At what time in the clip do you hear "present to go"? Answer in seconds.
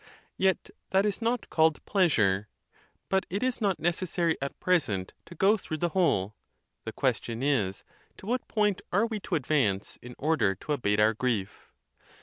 4.59-5.57